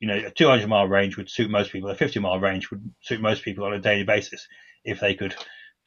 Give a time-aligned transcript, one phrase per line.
[0.00, 1.90] you know, a 200 mile range would suit most people.
[1.90, 4.46] A 50 mile range would suit most people on a daily basis
[4.84, 5.34] if they could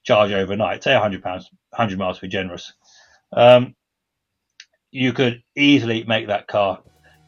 [0.04, 0.84] charge overnight.
[0.84, 2.74] Say 100 pounds, 100 miles to be generous.
[3.34, 3.76] Um,
[4.92, 6.82] you could easily make that car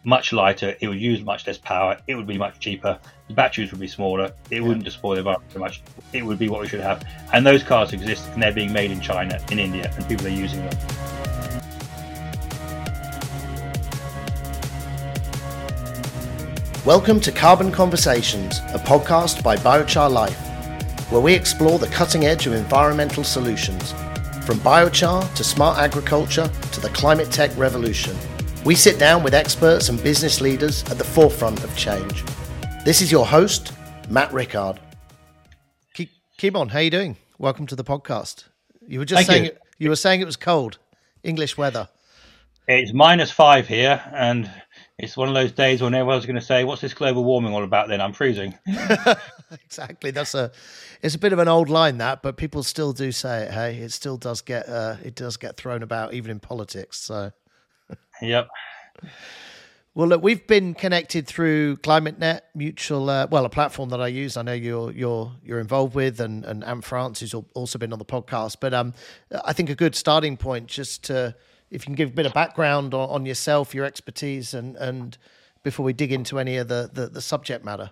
[0.05, 0.75] much lighter.
[0.79, 1.97] It would use much less power.
[2.07, 2.99] It would be much cheaper.
[3.27, 4.33] The batteries would be smaller.
[4.49, 5.81] It wouldn't destroy the environment so much.
[6.13, 7.05] It would be what we should have.
[7.33, 10.29] And those cars exist, and they're being made in China, in India, and people are
[10.29, 10.98] using them.
[16.89, 20.39] Welcome to Carbon Conversations, a podcast by Biochar Life,
[21.11, 23.91] where we explore the cutting edge of environmental solutions.
[24.43, 28.17] From biochar to smart agriculture to the climate tech revolution,
[28.65, 32.23] we sit down with experts and business leaders at the forefront of change.
[32.85, 33.71] This is your host,
[34.09, 34.79] Matt Rickard.
[36.39, 37.17] Kimon, how you doing?
[37.37, 38.45] Welcome to the podcast.
[38.87, 39.51] You were just Thank saying you.
[39.51, 40.79] It, you were saying it was cold,
[41.21, 41.87] English weather.
[42.67, 44.49] It's minus five here, and
[45.01, 47.63] it's one of those days when everyone's going to say, "What's this global warming all
[47.63, 48.53] about?" Then I'm freezing.
[49.65, 50.11] exactly.
[50.11, 50.51] That's a
[51.01, 53.51] it's a bit of an old line that, but people still do say it.
[53.51, 56.99] Hey, it still does get uh, it does get thrown about even in politics.
[56.99, 57.31] So,
[58.21, 58.49] yep.
[59.95, 64.35] well, look, we've been connected through ClimateNet Mutual, uh, well, a platform that I use.
[64.35, 67.99] I know you're you're you're involved with, and and Anne France, who's also been on
[67.99, 68.57] the podcast.
[68.59, 68.93] But um,
[69.45, 71.35] I think a good starting point just to
[71.71, 75.17] if you can give a bit of background on, on yourself, your expertise, and and
[75.63, 77.91] before we dig into any of the, the, the subject matter.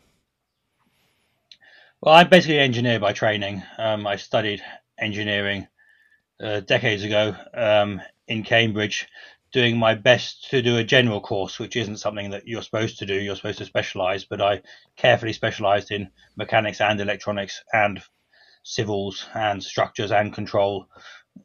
[2.02, 3.64] Well, I'm basically an engineer by training.
[3.78, 4.62] Um, I studied
[5.00, 5.68] engineering
[6.42, 9.08] uh, decades ago um, in Cambridge,
[9.52, 13.06] doing my best to do a general course, which isn't something that you're supposed to
[13.06, 13.16] do.
[13.16, 14.62] You're supposed to specialize, but I
[14.96, 18.02] carefully specialized in mechanics and electronics and
[18.64, 20.88] civils and structures and control.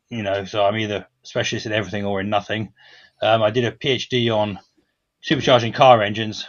[0.08, 2.72] You know, so I'm either specialist in everything or in nothing.
[3.20, 4.58] Um, I did a PhD on
[5.22, 6.46] supercharging car engines.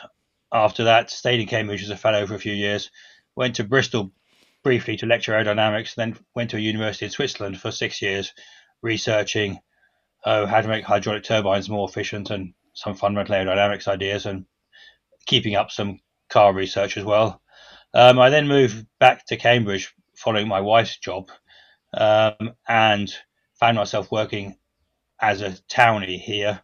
[0.52, 2.90] After that, stayed in Cambridge as a fellow for a few years
[3.36, 4.12] went to Bristol
[4.64, 8.34] briefly to lecture aerodynamics, then went to a university in Switzerland for six years,
[8.82, 9.60] researching
[10.26, 14.46] oh, how to make hydraulic turbines more efficient and some fundamental aerodynamics ideas, and
[15.26, 16.00] keeping up some
[16.30, 17.42] car research as well.
[17.94, 21.30] Um, I then moved back to Cambridge following my wife's job,
[21.94, 23.14] um, and
[23.64, 24.58] found myself working
[25.22, 26.60] as a townie here,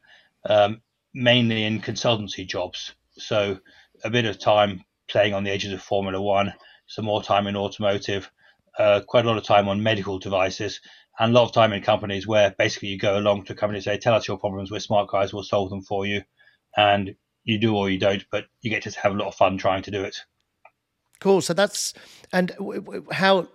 [0.49, 0.81] um,
[1.13, 2.93] mainly in consultancy jobs.
[3.13, 3.57] So
[4.03, 6.53] a bit of time playing on the edges of Formula One,
[6.87, 8.29] some more time in automotive,
[8.77, 10.81] uh, quite a lot of time on medical devices,
[11.17, 13.77] and a lot of time in companies where basically you go along to a company
[13.77, 16.21] and say, tell us your problems, we're smart guys, we'll solve them for you.
[16.75, 19.57] And you do or you don't, but you get to have a lot of fun
[19.57, 20.17] trying to do it.
[21.21, 21.39] Cool.
[21.39, 21.93] So that's,
[22.33, 22.51] and
[23.11, 23.47] how,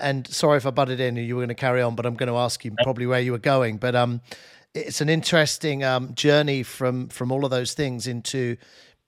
[0.00, 2.14] and sorry if I butted in and you were going to carry on, but I'm
[2.14, 3.76] going to ask you probably where you were going.
[3.76, 4.20] But um,
[4.74, 8.56] it's an interesting um, journey from from all of those things into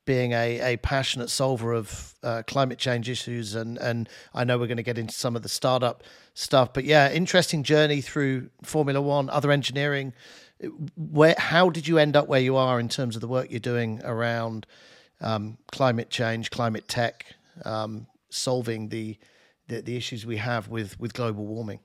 [0.04, 4.68] being a, a passionate solver of uh, climate change issues, and and I know we're
[4.68, 6.02] going to get into some of the startup
[6.34, 10.12] stuff, but yeah, interesting journey through Formula One, other engineering.
[10.96, 13.60] Where how did you end up where you are in terms of the work you're
[13.60, 14.66] doing around
[15.20, 17.26] um, climate change, climate tech,
[17.64, 19.16] um, solving the,
[19.68, 21.80] the the issues we have with with global warming?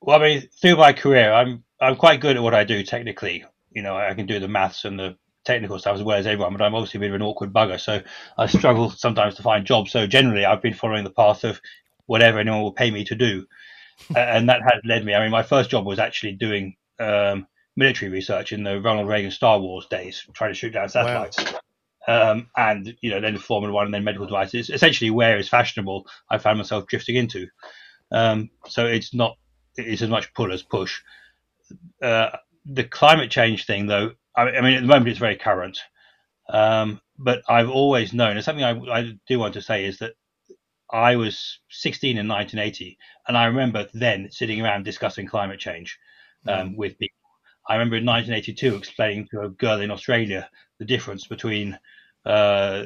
[0.00, 3.44] Well, I mean, through my career, I'm I'm quite good at what I do technically.
[3.70, 6.52] You know, I can do the maths and the technical stuff as well as everyone,
[6.52, 8.02] but I'm obviously a bit of an awkward bugger, so
[8.36, 9.92] I struggle sometimes to find jobs.
[9.92, 11.60] So generally, I've been following the path of
[12.06, 13.46] whatever anyone will pay me to do,
[14.16, 15.14] and that has led me.
[15.14, 19.30] I mean, my first job was actually doing um, military research in the Ronald Reagan
[19.30, 21.38] Star Wars days, trying to shoot down satellites.
[21.38, 21.60] Wow.
[22.08, 24.70] Um, and you know, then Formula One, and then medical devices.
[24.70, 27.48] Essentially, where is fashionable, I found myself drifting into.
[28.12, 29.36] Um, so it's not
[29.76, 31.00] it's as much pull as push.
[32.02, 32.30] Uh,
[32.64, 35.80] the climate change thing, though, I mean, at the moment it's very current,
[36.48, 40.12] um, but I've always known, and something I, I, do want to say is that
[40.90, 45.98] I was 16 in 1980, and I remember then sitting around discussing climate change
[46.46, 46.76] um, mm.
[46.76, 47.14] with people.
[47.68, 51.78] I remember in 1982 explaining to a girl in Australia the difference between
[52.26, 52.82] uh,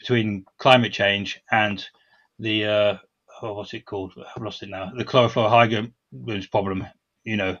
[0.00, 1.84] between climate change and
[2.40, 2.96] the uh,
[3.40, 4.12] oh, what's it called?
[4.36, 4.90] I've lost it now.
[4.94, 6.86] The chlorofluorocarbons problem.
[7.22, 7.58] You know,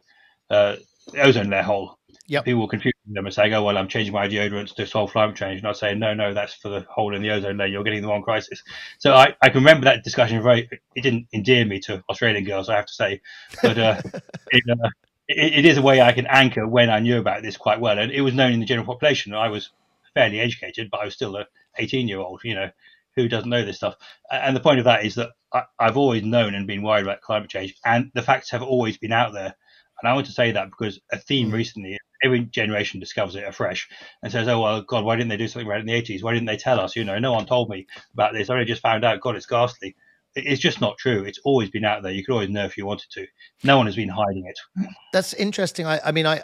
[0.50, 0.76] uh,
[1.16, 1.98] ozone layer hole.
[2.26, 2.46] Yep.
[2.46, 5.36] People will confuse them and saying, "Oh, well, I'm changing my deodorants to solve climate
[5.36, 7.68] change," and I say, "No, no, that's for the hole in the ozone layer.
[7.68, 8.62] You're getting the wrong crisis."
[8.98, 10.68] So I, I can remember that discussion very.
[10.96, 13.20] It didn't endear me to Australian girls, I have to say,
[13.62, 14.00] but uh,
[14.50, 14.88] it, uh,
[15.28, 17.98] it, it is a way I can anchor when I knew about this quite well,
[17.98, 19.34] and it was known in the general population.
[19.34, 19.70] I was
[20.14, 21.46] fairly educated, but I was still a
[21.78, 22.40] 18 year old.
[22.44, 22.70] You know,
[23.16, 23.94] who doesn't know this stuff?
[24.30, 27.20] And the point of that is that I, I've always known and been worried about
[27.20, 29.54] climate change, and the facts have always been out there
[30.00, 31.54] And I want to say that because a theme Mm.
[31.54, 33.88] recently, every generation discovers it afresh
[34.22, 36.22] and says, "Oh well, God, why didn't they do something about it in the '80s?
[36.22, 36.96] Why didn't they tell us?
[36.96, 38.50] You know, no one told me about this.
[38.50, 39.20] I only just found out.
[39.20, 39.94] God, it's ghastly."
[40.36, 41.22] It's just not true.
[41.22, 42.10] It's always been out there.
[42.10, 43.24] You could always know if you wanted to.
[43.62, 44.88] No one has been hiding it.
[45.12, 45.86] That's interesting.
[45.86, 46.42] I, I mean, I,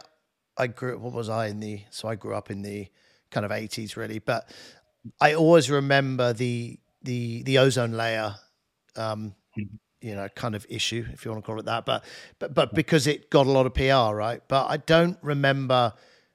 [0.56, 0.96] I grew.
[0.96, 1.82] What was I in the?
[1.90, 2.88] So I grew up in the
[3.30, 4.18] kind of eighties, really.
[4.18, 4.48] But
[5.20, 8.34] I always remember the the the ozone layer,
[8.96, 9.78] um, Mhm.
[10.00, 11.86] you know, kind of issue, if you want to call it that.
[11.86, 12.04] But
[12.38, 14.42] but but because it got a lot of PR, right?
[14.48, 15.94] But I don't remember,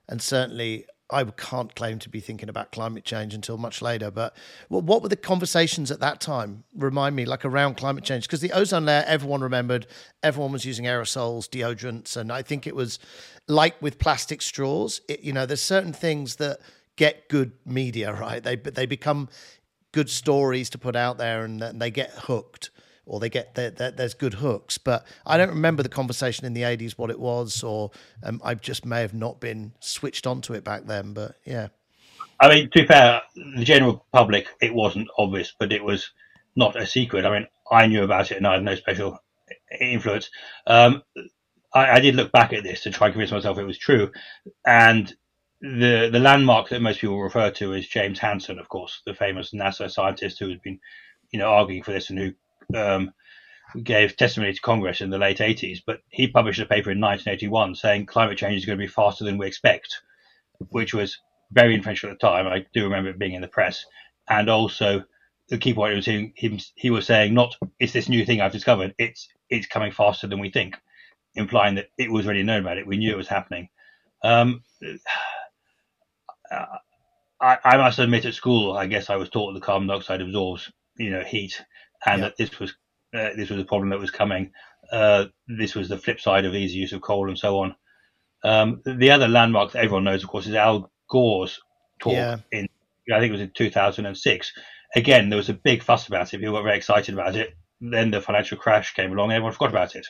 [0.09, 4.09] and certainly I can't claim to be thinking about climate change until much later.
[4.09, 4.35] But
[4.69, 6.63] what, what were the conversations at that time?
[6.75, 9.85] Remind me, like around climate change, because the ozone layer, everyone remembered.
[10.23, 12.97] Everyone was using aerosols, deodorants, and I think it was
[13.47, 15.01] like with plastic straws.
[15.07, 16.59] It, you know, there's certain things that
[16.95, 18.43] get good media, right?
[18.43, 19.29] They they become
[19.91, 22.69] good stories to put out there, and, and they get hooked
[23.05, 24.77] or they get there, there, there's good hooks.
[24.77, 27.91] But I don't remember the conversation in the 80s what it was, or
[28.23, 31.13] um, I just may have not been switched onto it back then.
[31.13, 31.67] But yeah,
[32.39, 36.11] I mean, to be fair, the general public, it wasn't obvious, but it was
[36.55, 37.25] not a secret.
[37.25, 39.19] I mean, I knew about it and I had no special
[39.79, 40.29] influence.
[40.67, 41.03] Um,
[41.73, 44.11] I, I did look back at this to try and convince myself it was true.
[44.65, 45.13] And
[45.61, 49.51] the the landmark that most people refer to is James Hansen, of course, the famous
[49.53, 50.79] NASA scientist who has been,
[51.31, 53.11] you know, arguing for this and who um,
[53.83, 55.79] gave testimony to Congress in the late 80s.
[55.85, 59.25] But he published a paper in 1981 saying climate change is going to be faster
[59.25, 60.01] than we expect,
[60.69, 61.17] which was
[61.51, 62.47] very influential at the time.
[62.47, 63.85] I do remember it being in the press.
[64.29, 65.03] And also,
[65.49, 68.51] the key point was he, he, he was saying, not it's this new thing I've
[68.51, 70.77] discovered, it's it's coming faster than we think,
[71.35, 72.87] implying that it was already known about it.
[72.87, 73.69] We knew it was happening.
[74.23, 74.63] Um,
[77.41, 80.71] I, I must admit, at school, I guess I was taught that carbon dioxide absorbs,
[80.97, 81.61] you know, heat,
[82.05, 82.29] and Yeah.
[82.29, 82.71] that this was
[83.13, 84.51] uh, this was a problem that was coming.
[84.91, 87.75] Uh, this was the flip side of easy use of coal and so on.
[88.43, 91.59] Um, the other landmark that everyone knows, of course, is Al Gore's
[91.99, 92.37] talk Yeah.
[92.51, 92.67] in,
[93.11, 94.51] I think it was in 2006.
[94.95, 96.39] Again, there was a big fuss about it.
[96.39, 97.55] People got very excited about it.
[97.81, 100.07] Then the financial crash came along, and everyone forgot about it,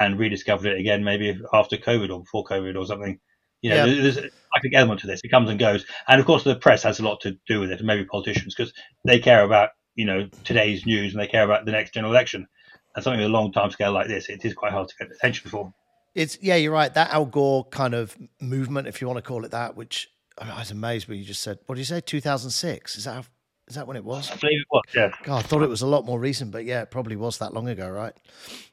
[0.00, 3.20] and rediscovered it again, maybe after COVID or before COVID or something.
[3.62, 4.02] You know, Yeah.
[4.02, 5.20] there's I think element to this.
[5.24, 7.70] It comes and goes, and of course, the press has a lot to do with
[7.70, 8.74] it, and maybe politicians because
[9.04, 12.46] they care about you know today's news and they care about the next general election.
[12.94, 15.10] And something with a long time scale like this, it is quite hard to get
[15.10, 15.72] attention for.
[16.14, 16.92] it's yeah, you're right.
[16.92, 20.44] That Al Gore kind of movement, if you want to call it that, which I,
[20.44, 22.96] mean, I was amazed when you just said, what did you say, 2006?
[22.96, 23.24] Is that how,
[23.68, 24.30] is that when it was?
[24.30, 25.10] I believe it was, yeah.
[25.22, 27.54] God, I thought it was a lot more recent, but yeah, it probably was that
[27.54, 28.12] long ago, right?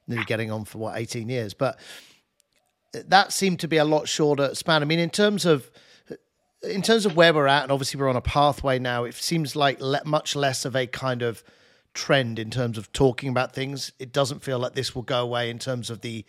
[0.07, 1.53] Nearly getting on for what, 18 years.
[1.53, 1.80] But
[2.94, 4.81] that seemed to be a lot shorter span.
[4.81, 5.69] I mean, in terms of
[6.62, 9.56] in terms of where we're at, and obviously we're on a pathway now, it seems
[9.56, 11.44] like le- much less of a kind of
[11.94, 13.91] trend in terms of talking about things.
[14.00, 16.25] It doesn't feel like this will go away in terms of the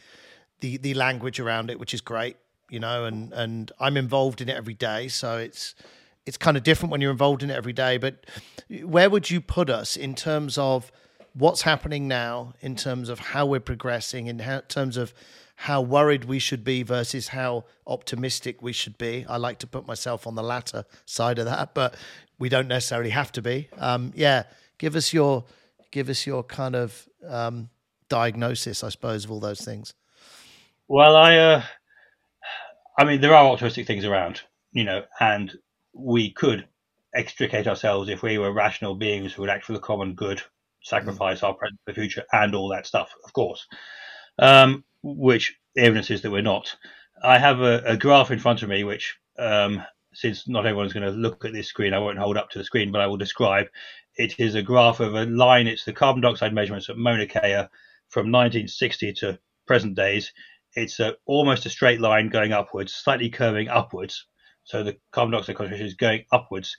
[0.60, 2.36] the the language around it, which is great,
[2.68, 5.74] you know, and and I'm involved in it every day, so it's
[6.26, 7.96] it's kind of different when you're involved in it every day.
[7.96, 8.26] But
[8.84, 10.92] where would you put us in terms of
[11.34, 15.14] what's happening now, in terms of how we're progressing, in terms of
[15.64, 19.26] how worried we should be versus how optimistic we should be?
[19.28, 21.96] I like to put myself on the latter side of that, but
[22.38, 23.68] we don't necessarily have to be.
[23.76, 24.44] Um, yeah,
[24.78, 25.44] give us your
[25.90, 27.68] give us your kind of um,
[28.08, 29.92] diagnosis, I suppose, of all those things.
[30.88, 31.62] Well, I, uh,
[32.96, 34.40] I mean, there are altruistic things around,
[34.72, 35.52] you know, and
[35.92, 36.66] we could
[37.14, 40.40] extricate ourselves if we were rational beings who would act for the common good,
[40.82, 43.66] sacrifice our present for the future, and all that stuff, of course.
[44.38, 46.74] Um, which evidence is that we're not.
[47.22, 51.06] I have a, a graph in front of me, which, um, since not everyone's going
[51.06, 53.16] to look at this screen, I won't hold up to the screen, but I will
[53.16, 53.66] describe.
[54.16, 55.66] It is a graph of a line.
[55.66, 57.68] It's the carbon dioxide measurements at Mauna Kea
[58.08, 60.32] from 1960 to present days.
[60.74, 64.26] It's a, almost a straight line going upwards, slightly curving upwards.
[64.64, 66.76] So the carbon dioxide concentration is going upwards,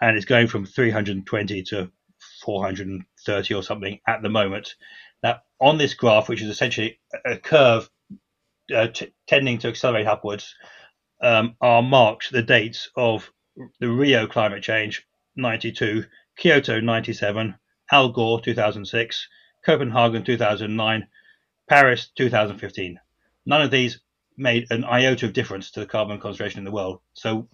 [0.00, 1.90] and it's going from 320 to
[2.42, 4.74] 430 or something at the moment.
[5.60, 7.90] On this graph, which is essentially a curve
[8.74, 10.54] uh, t- tending to accelerate upwards,
[11.22, 13.30] um, are marked the dates of
[13.78, 16.04] the Rio climate change 92,
[16.36, 17.54] Kyoto 97,
[17.92, 19.28] Al Gore 2006,
[19.64, 21.06] Copenhagen 2009,
[21.68, 22.98] Paris 2015.
[23.46, 24.00] None of these
[24.36, 27.00] made an iota of difference to the carbon concentration in the world.
[27.12, 27.48] So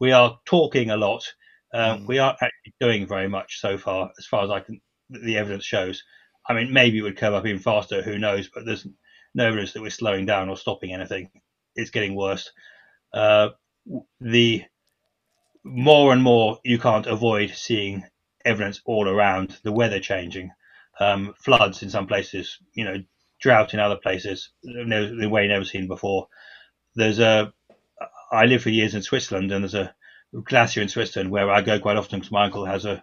[0.00, 1.32] we are talking a lot.
[1.72, 2.06] Um, Mm.
[2.06, 4.80] We aren't actually doing very much so far, as far as I can.
[5.10, 6.02] The evidence shows.
[6.48, 8.02] I mean, maybe it would come up even faster.
[8.02, 8.48] Who knows?
[8.48, 8.86] But there's
[9.34, 11.30] no evidence that we're slowing down or stopping anything.
[11.74, 12.50] It's getting worse.
[13.12, 13.50] Uh,
[14.20, 14.64] the
[15.64, 18.04] more and more you can't avoid seeing
[18.44, 20.52] evidence all around the weather changing,
[21.00, 23.02] um, floods in some places, you know,
[23.40, 26.28] drought in other places, no, the way never seen before.
[26.94, 27.52] There's a,
[28.32, 29.94] I lived for years in Switzerland, and there's a
[30.44, 33.02] glacier in Switzerland where I go quite often because my uncle has a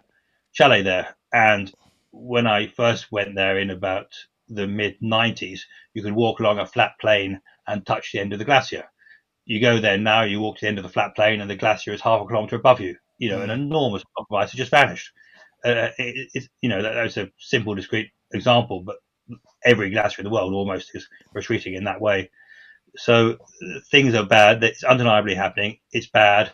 [0.52, 1.16] chalet there.
[1.32, 1.72] And
[2.14, 4.06] when I first went there in about
[4.48, 5.60] the mid 90s,
[5.94, 8.84] you could walk along a flat plain and touch the end of the glacier.
[9.44, 11.56] You go there now, you walk to the end of the flat plain, and the
[11.56, 12.96] glacier is half a kilometre above you.
[13.18, 13.54] You know, an mm.
[13.54, 15.12] enormous block of ice has just vanished.
[15.64, 18.96] Uh, it, it, you know, that, that's a simple, discrete example, but
[19.64, 22.30] every glacier in the world almost is retreating in that way.
[22.96, 23.38] So
[23.90, 24.62] things are bad.
[24.62, 25.78] It's undeniably happening.
[25.92, 26.52] It's bad,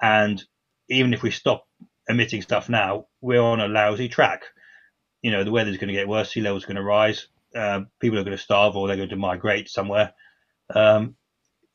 [0.00, 0.42] and
[0.88, 1.66] even if we stop
[2.08, 4.42] emitting stuff now, we're on a lousy track.
[5.22, 6.32] You know, the weather's going to get worse.
[6.32, 7.28] Sea levels going to rise.
[7.54, 10.12] Uh, people are going to starve, or they're going to migrate somewhere.
[10.74, 11.16] Um,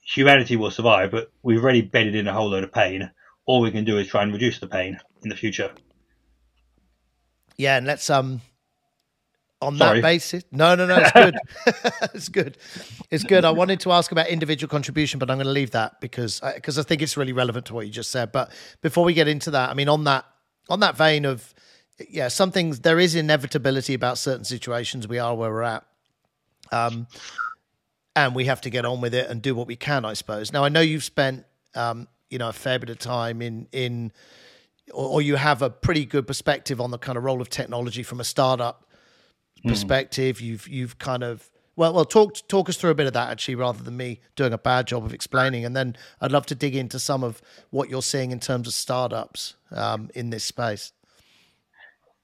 [0.01, 3.11] humanity will survive, but we've already bedded in a whole load of pain.
[3.45, 5.71] All we can do is try and reduce the pain in the future.
[7.57, 8.41] Yeah, and let's um
[9.61, 9.99] on Sorry.
[9.99, 10.43] that basis.
[10.51, 11.35] No, no, no, it's good.
[12.13, 12.57] it's good.
[13.09, 13.45] It's good.
[13.45, 16.77] I wanted to ask about individual contribution, but I'm going to leave that because because
[16.77, 18.31] I, I think it's really relevant to what you just said.
[18.31, 18.51] But
[18.81, 20.25] before we get into that, I mean, on that
[20.69, 21.53] on that vein of
[22.09, 25.07] yeah, some things there is inevitability about certain situations.
[25.07, 25.85] We are where we're at.
[26.71, 27.07] Um,
[28.15, 30.51] and we have to get on with it and do what we can, I suppose.
[30.51, 34.11] Now, I know you've spent, um, you know, a fair bit of time in in,
[34.91, 38.01] or, or, you have a pretty good perspective on the kind of role of technology
[38.01, 38.87] from a startup
[39.63, 39.69] mm.
[39.69, 40.41] perspective.
[40.41, 43.55] You've you've kind of well, well, talk talk us through a bit of that actually,
[43.55, 45.63] rather than me doing a bad job of explaining.
[45.63, 47.39] And then I'd love to dig into some of
[47.69, 50.91] what you're seeing in terms of startups um, in this space.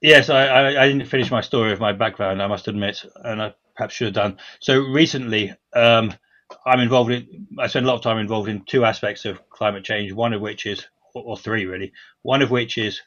[0.04, 2.42] Yes, I, I, I, didn't finish my story of my background.
[2.42, 4.38] I must admit, and I perhaps should have done.
[4.60, 6.14] So recently, um,
[6.66, 7.48] I'm involved in.
[7.58, 10.12] I spend a lot of time involved in two aspects of climate change.
[10.12, 11.94] One of which is, or three really.
[12.22, 13.00] One of which is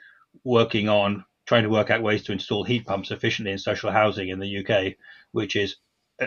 [0.43, 4.31] working on trying to work out ways to install heat pumps efficiently in social housing
[4.31, 4.95] in the UK,
[5.33, 5.77] which is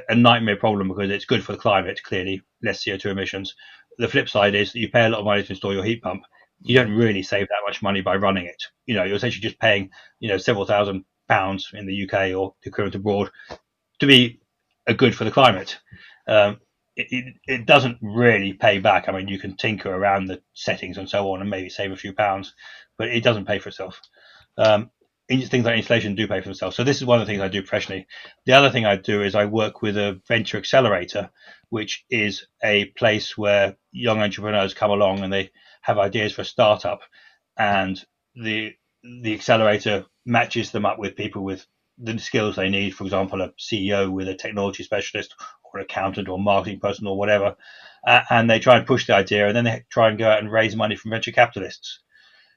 [0.07, 3.55] a nightmare problem because it's good for the climate, clearly, less CO2 emissions.
[3.97, 6.03] The flip side is that you pay a lot of money to install your heat
[6.03, 6.21] pump.
[6.61, 8.61] You don't really save that much money by running it.
[8.85, 9.89] You know, you're essentially just paying,
[10.19, 13.29] you know, several thousand pounds in the UK or the equivalent abroad
[13.99, 14.39] to be
[14.87, 15.77] a good for the climate.
[16.27, 16.59] Um,
[16.95, 19.07] it, it, it, doesn't really pay back.
[19.07, 21.97] I mean, you can tinker around the settings and so on and maybe save a
[21.97, 22.53] few pounds,
[22.97, 24.01] but it doesn't pay for itself.
[24.57, 24.89] Um,
[25.29, 26.75] things like installation do pay for themselves.
[26.75, 28.07] So this is one of the things I do professionally.
[28.45, 31.29] The other thing I do is I work with a venture accelerator,
[31.69, 36.45] which is a place where young entrepreneurs come along and they have ideas for a
[36.45, 37.01] startup,
[37.57, 38.03] and
[38.35, 38.73] the
[39.21, 41.65] the accelerator matches them up with people with
[41.97, 42.95] the skills they need.
[42.95, 47.17] For example, a CEO with a technology specialist or an accountant or marketing person or
[47.17, 47.55] whatever,
[48.05, 50.39] uh, and they try and push the idea, and then they try and go out
[50.39, 51.99] and raise money from venture capitalists.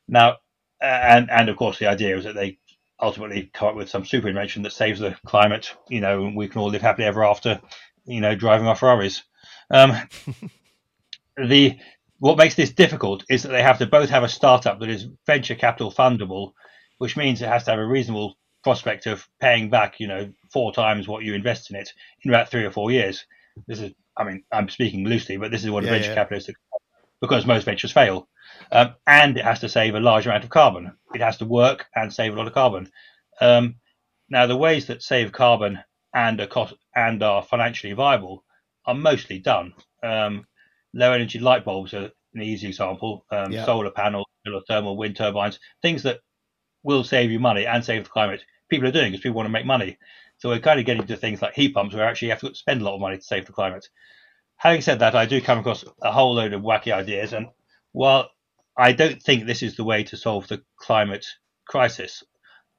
[0.09, 0.39] Now,
[0.81, 2.59] and and of course, the idea is that they
[3.03, 6.49] ultimately come up with some super invention that saves the climate, you know, and we
[6.49, 7.61] can all live happily ever after,
[8.05, 9.23] you know, driving our Ferraris.
[9.71, 9.97] Um,
[11.37, 11.77] the
[12.21, 15.09] what makes this difficult is that they have to both have a startup that is
[15.27, 16.53] venture capital fundable,
[16.99, 20.73] which means it has to have a reasonable prospect of paying back, you know, four
[20.73, 21.91] times what you invest in it
[22.23, 23.27] in about three or four years.
[23.67, 26.15] This is, I mean, I'm speaking loosely, but this is what yeah, a venture yeah.
[26.15, 26.51] capitalist
[27.23, 28.29] because most ventures fail.
[28.71, 30.93] Um, and it has to save a large amount of carbon.
[31.15, 32.91] It has to work and save a lot of carbon.
[33.41, 33.77] Um,
[34.29, 35.79] now, the ways that save carbon
[36.15, 38.45] and are cost and are financially viable
[38.85, 39.73] are mostly done.
[40.03, 40.47] Um,
[40.93, 43.25] low energy light bulbs are an easy example.
[43.31, 43.65] Um, yeah.
[43.65, 44.27] Solar panels,
[44.69, 46.21] thermal, wind turbines, things that
[46.83, 48.45] will save you money and save the climate.
[48.69, 49.97] People are doing because people want to make money.
[50.39, 52.55] So we're kind of getting to things like heat pumps where actually you have to
[52.55, 53.87] spend a lot of money to save the climate.
[54.57, 57.49] Having said that, I do come across a whole load of wacky ideas, and
[57.93, 58.31] while
[58.77, 61.27] I don't think this is the way to solve the climate
[61.67, 62.23] crisis.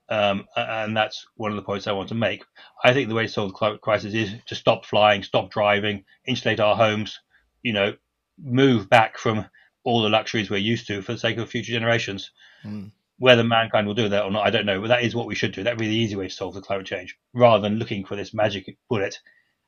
[0.10, 2.44] Um, and that's one of the points I want to make.
[2.84, 6.04] I think the way to solve the climate crisis is to stop flying, stop driving,
[6.26, 7.20] insulate our homes,
[7.62, 7.96] you know,
[8.38, 9.46] move back from
[9.84, 12.32] all the luxuries we're used to for the sake of future generations.
[12.66, 12.92] Mm.
[13.18, 15.36] Whether mankind will do that or not, I don't know, but that is what we
[15.36, 15.64] should do.
[15.64, 18.16] That would be the easy way to solve the climate change rather than looking for
[18.16, 19.20] this magic bullet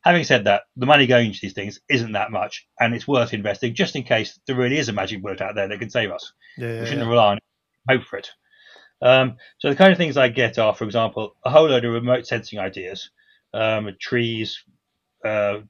[0.06, 3.34] Having said that, the money going into these things isn't that much, and it's worth
[3.34, 6.12] investing just in case there really is a magic bullet out there that can save
[6.12, 6.32] us.
[6.58, 7.10] Yeah, yeah, we shouldn't yeah.
[7.10, 7.44] rely on it,
[7.90, 8.30] hope for it.
[9.02, 11.92] Um, so the kind of things I get are, for example, a whole load of
[11.92, 13.10] remote sensing ideas,
[13.54, 14.64] um, trees,
[15.26, 15.62] uh,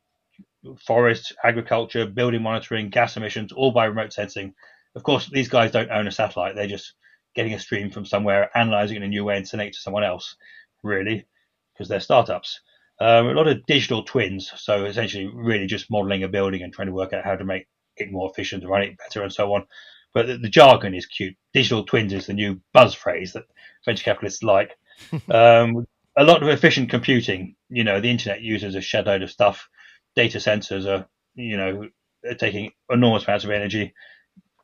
[0.86, 4.54] forests, agriculture, building monitoring, gas emissions, all by remote sensing.
[4.96, 6.94] Of course, these guys don't own a satellite; they're just
[7.36, 9.80] getting a stream from somewhere, analyzing it in a new way, and sending it to
[9.80, 10.36] someone else.
[10.84, 11.26] Really,
[11.74, 12.60] because they're startups.
[13.00, 16.88] Um, a lot of digital twins, so essentially really just modeling a building and trying
[16.88, 19.66] to work out how to make it more efficient, run it better, and so on.
[20.14, 21.36] But the, the jargon is cute.
[21.54, 23.44] Digital twins is the new buzz phrase that
[23.84, 24.78] venture capitalists like.
[25.30, 25.86] um,
[26.18, 27.56] a lot of efficient computing.
[27.70, 29.68] You know, the internet uses a shed load of stuff.
[30.16, 31.90] Data centers are, you know,
[32.26, 33.94] are taking enormous amounts of energy.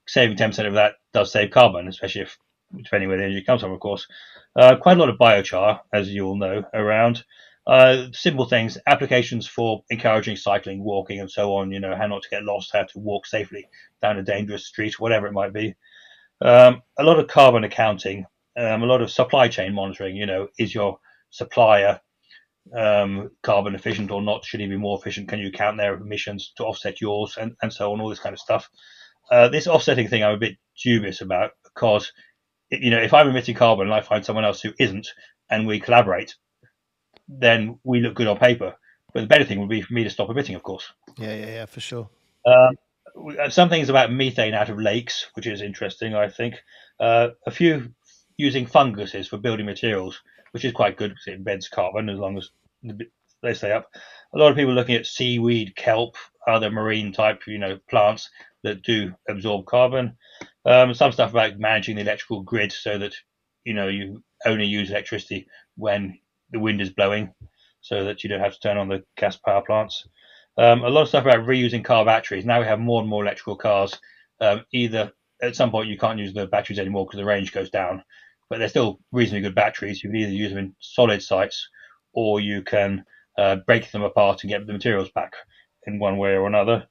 [0.07, 2.37] Saving 10% of that does save carbon, especially if,
[2.75, 4.07] depending where the energy comes from, of course.
[4.55, 7.23] Uh, quite a lot of biochar, as you all know, around.
[7.67, 11.71] Uh, simple things, applications for encouraging cycling, walking, and so on.
[11.71, 13.67] You know, how not to get lost, how to walk safely
[14.01, 15.75] down a dangerous street, whatever it might be.
[16.41, 18.25] Um, a lot of carbon accounting,
[18.57, 20.15] um, a lot of supply chain monitoring.
[20.15, 20.97] You know, is your
[21.29, 22.01] supplier
[22.75, 24.43] um, carbon efficient or not?
[24.43, 25.29] Should he be more efficient?
[25.29, 28.01] Can you count their emissions to offset yours, and, and so on?
[28.01, 28.69] All this kind of stuff.
[29.29, 32.11] Uh, this offsetting thing, I'm a bit dubious about because,
[32.71, 35.07] you know, if I'm emitting carbon and I find someone else who isn't,
[35.49, 36.35] and we collaborate,
[37.39, 38.75] then we look good on paper.
[39.13, 40.91] But the better thing would be for me to stop emitting, of course.
[41.17, 42.09] Yeah, yeah, yeah, for sure.
[42.45, 42.77] Um,
[43.49, 46.55] some things about methane out of lakes, which is interesting, I think.
[46.99, 47.93] Uh, a few
[48.37, 50.19] using funguses for building materials,
[50.51, 52.49] which is quite good because it embeds carbon as long as
[53.41, 53.89] they stay up.
[54.33, 56.15] A lot of people looking at seaweed, kelp,
[56.47, 58.29] other marine type, you know, plants
[58.63, 60.17] that do absorb carbon.
[60.65, 63.13] Um, some stuff about managing the electrical grid so that
[63.63, 66.19] you know you only use electricity when
[66.51, 67.33] the wind is blowing
[67.81, 70.07] so that you don't have to turn on the gas power plants.
[70.57, 72.45] Um, a lot of stuff about reusing car batteries.
[72.45, 73.97] Now we have more and more electrical cars.
[74.39, 77.69] Um, either at some point you can't use the batteries anymore because the range goes
[77.69, 78.03] down,
[78.49, 80.03] but they're still reasonably good batteries.
[80.03, 81.67] You can either use them in solid sites
[82.13, 83.03] or you can
[83.37, 85.33] uh, break them apart and get the materials back
[85.87, 86.87] in one way or another.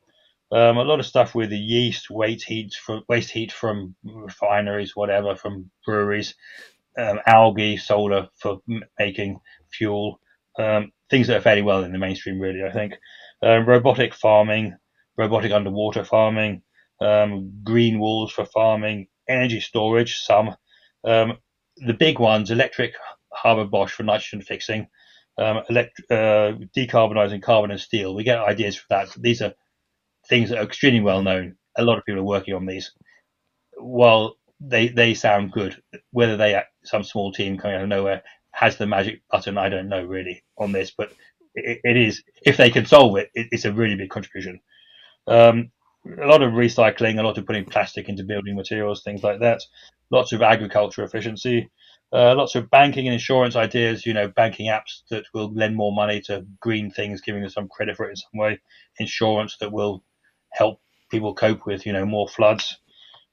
[0.52, 4.96] Um, a lot of stuff with the yeast, waste heat, from, waste heat from refineries,
[4.96, 6.34] whatever, from breweries
[6.98, 8.60] um, algae, solar for
[8.98, 9.40] making
[9.72, 10.20] fuel,
[10.58, 12.94] um, things that are fairly well in the mainstream, really, I think.
[13.42, 14.76] Um, robotic farming,
[15.16, 16.62] robotic underwater farming,
[17.00, 20.54] um, green walls for farming, energy storage, some.
[21.04, 21.38] Um,
[21.76, 22.94] the big ones, electric
[23.42, 24.86] Haber-Bosch for nitrogen fixing,
[25.38, 26.52] um, elect- uh,
[26.90, 28.14] carbon and steel.
[28.14, 29.08] We get ideas for that.
[29.16, 29.54] These are
[30.28, 31.56] things that are extremely well known.
[31.78, 32.92] A lot of people are working on these.
[33.78, 35.82] While they they sound good.
[36.12, 39.88] Whether they some small team coming out of nowhere has the magic button, I don't
[39.88, 41.12] know really on this, but
[41.54, 44.60] it, it is if they can solve it, it, it's a really big contribution.
[45.26, 45.70] Um,
[46.20, 49.62] a lot of recycling, a lot of putting plastic into building materials, things like that.
[50.10, 51.70] Lots of agriculture efficiency,
[52.12, 54.04] uh, lots of banking and insurance ideas.
[54.04, 57.68] You know, banking apps that will lend more money to green things, giving them some
[57.68, 58.60] credit for it in some way.
[58.98, 60.04] Insurance that will
[60.52, 62.78] help people cope with you know more floods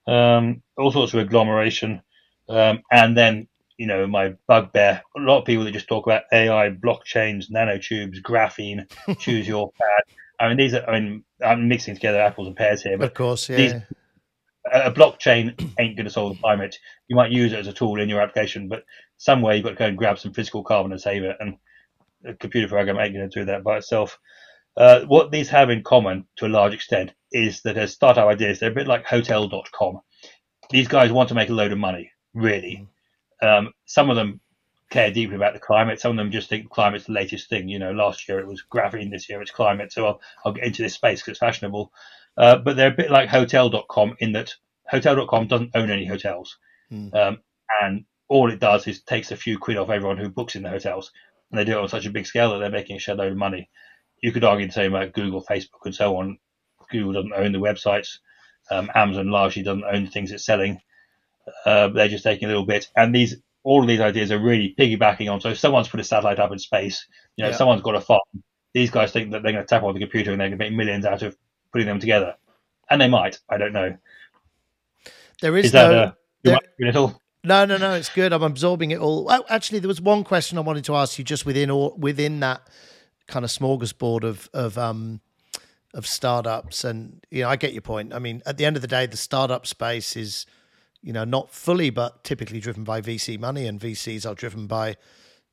[0.08, 2.02] um, all sorts of agglomeration,
[2.50, 5.02] um, and then you know my bugbear.
[5.16, 8.90] A lot of people that just talk about AI, blockchains, nanotubes, graphene.
[9.20, 10.16] choose your pad.
[10.40, 10.90] I mean, these are.
[10.90, 13.58] I mean, I'm mixing together apples and pears here, but of course, yeah.
[13.58, 13.74] These,
[14.72, 16.78] a blockchain ain't going to solve the climate.
[17.08, 18.84] You might use it as a tool in your application, but
[19.18, 21.38] somewhere you've got to go and grab some physical carbon and save it.
[21.40, 21.58] And
[22.26, 24.20] a computer program ain't going to do that by itself.
[24.78, 28.60] Uh, what these have in common to a large extent is that as startup ideas,
[28.60, 30.00] they're a bit like hotel.com.
[30.70, 32.88] These guys want to make a load of money, really.
[33.42, 34.40] Um, some of them
[34.92, 36.00] care deeply about the climate.
[36.00, 37.68] Some of them just think climate's the latest thing.
[37.68, 39.92] You know, last year it was graphene, this year it's climate.
[39.92, 41.92] So I'll, I'll get into this space because it's fashionable.
[42.38, 44.54] Uh, but they're a bit like hotel.com in that
[44.88, 46.58] hotel.com doesn't own any hotels.
[46.92, 47.16] Mm.
[47.16, 47.40] Um,
[47.82, 50.70] and all it does is takes a few quid off everyone who books in the
[50.70, 51.12] hotels.
[51.50, 53.32] And they do it on such a big scale that they're making a shed load
[53.32, 53.70] of money
[54.22, 56.38] you could argue the same about Google, Facebook, and so on.
[56.90, 58.20] Google doesn't own the websites.
[58.70, 60.82] Um, Amazon largely doesn't own the things it's selling.
[61.66, 62.90] Uh, they're just taking a little bit.
[62.96, 65.42] And these, all of these ideas are really piggybacking on.
[65.42, 67.56] So if someone's put a satellite up in space, you know, yeah.
[67.56, 68.22] someone's got a farm.
[68.74, 70.66] These guys think that they're going to tap on the computer and they're going to
[70.66, 71.38] make millions out of
[71.72, 72.36] putting them together,
[72.90, 73.40] and they might.
[73.50, 73.98] I don't know.
[75.42, 75.90] There is, is no.
[75.90, 76.12] That, uh,
[76.44, 76.94] there,
[77.44, 77.94] no, no, no.
[77.94, 78.34] It's good.
[78.34, 79.26] I'm absorbing it all.
[79.26, 82.40] Well, actually, there was one question I wanted to ask you just within or within
[82.42, 82.68] that
[83.28, 85.22] kind of smorgasbord of of um
[85.94, 88.14] of startups and you know I get your point.
[88.14, 90.46] I mean, at the end of the day, the startup space is
[91.02, 94.96] you know not fully but typically driven by VC money, and VCs are driven by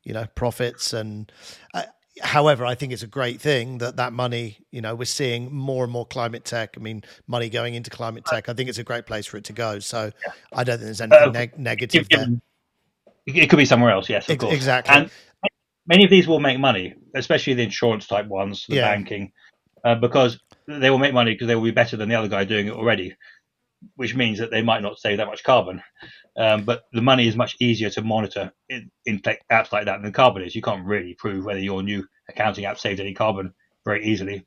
[0.02, 1.30] you know profits and.
[1.72, 1.82] Uh,
[2.22, 5.82] however, I think it's a great thing that that money, you know, we're seeing more
[5.82, 6.74] and more climate tech.
[6.76, 8.48] I mean, money going into climate tech.
[8.48, 9.80] I think it's a great place for it to go.
[9.80, 10.32] So yeah.
[10.52, 12.26] I don't think there's anything uh, neg- negative it, there.
[13.26, 14.54] It could be somewhere else, yes, of course.
[14.54, 14.94] Exactly.
[14.94, 15.10] And
[15.87, 18.94] many of these will make money, especially the insurance type ones, the yeah.
[18.94, 19.33] banking,
[19.85, 22.44] uh, because they will make money because they will be better than the other guy
[22.44, 23.16] doing it already,
[23.97, 25.83] which means that they might not save that much carbon.
[26.37, 30.12] Um, but the money is much easier to monitor in, in, apps like that than
[30.12, 30.55] carbon is.
[30.55, 34.44] You can't really prove whether your new accounting app saved any carbon very easily.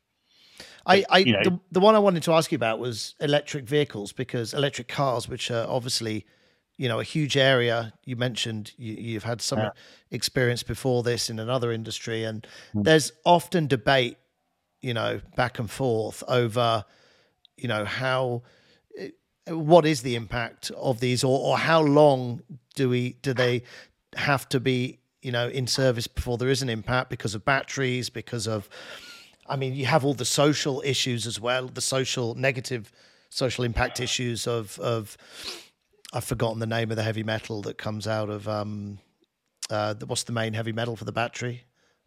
[0.84, 3.64] I, I you know, the, the one I wanted to ask you about was electric
[3.64, 6.26] vehicles because electric cars, which are obviously
[6.78, 7.92] you know a huge area.
[8.04, 9.70] You mentioned you, have had some yeah.
[10.10, 12.84] experience before this in another industry, and mm.
[12.84, 14.16] there's often debate,
[14.80, 16.84] you know, back and forth over,
[17.56, 18.42] you know, how
[19.48, 22.42] what is the impact of these, or or how long
[22.74, 23.64] do we do they
[24.14, 28.08] have to be you know in service before there is an impact because of batteries,
[28.08, 28.68] because of
[29.48, 32.92] I mean, you have all the social issues as well, the social negative
[33.30, 35.16] social impact issues of of
[36.12, 38.98] I've forgotten the name of the heavy metal that comes out of um,
[39.70, 41.64] uh, what's the main heavy metal for the battery?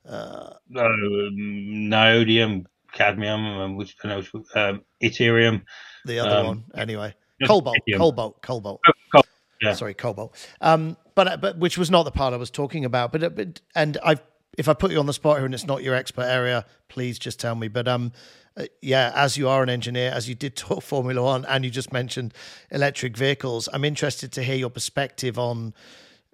[0.08, 4.24] Uh, um, niobium, cadmium, um, which know,
[4.56, 5.62] um, yttrium.
[6.06, 7.14] The other um, one, anyway.
[7.46, 8.82] Cobalt, cobalt, cobalt.
[8.88, 9.28] Oh, cobalt.
[9.62, 9.74] Yeah.
[9.74, 10.36] Sorry, cobalt.
[10.60, 13.12] Um, but but which was not the part I was talking about.
[13.12, 14.18] But, but and I
[14.58, 17.18] if I put you on the spot here and it's not your expert area, please
[17.18, 17.68] just tell me.
[17.68, 18.12] But um,
[18.58, 21.72] uh, yeah, as you are an engineer, as you did talk Formula One, and you
[21.72, 22.34] just mentioned
[22.70, 25.74] electric vehicles, I'm interested to hear your perspective on,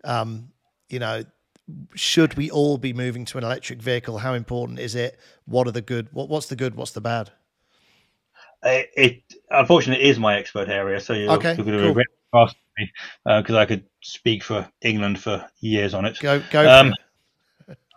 [0.04, 0.50] um,
[0.90, 1.24] you know,
[1.96, 4.20] should we all be moving to an electric vehicle?
[4.20, 5.20] How important is it?
[5.46, 6.08] What are the good?
[6.14, 6.76] What, what's the good?
[6.76, 7.32] What's the bad?
[8.64, 12.50] Uh, it unfortunately is my expert area, so you're, okay, you're going to cool.
[12.78, 12.92] me
[13.26, 16.18] because uh, I could speak for England for years on it.
[16.20, 16.68] Go, go.
[16.70, 16.94] Um,